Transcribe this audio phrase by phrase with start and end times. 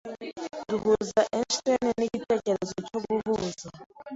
[0.69, 3.67] Duhuza Einstein nigitekerezo cyo guhuza.